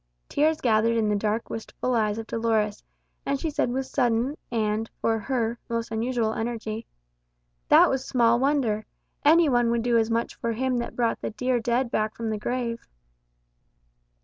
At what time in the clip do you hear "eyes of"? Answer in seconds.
1.93-2.25